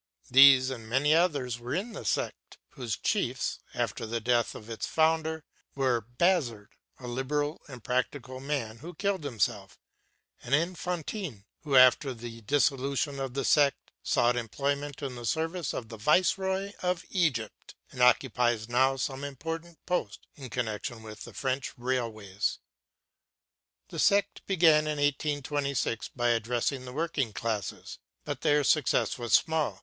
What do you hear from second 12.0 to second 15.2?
the dissolution of the sect sought employment in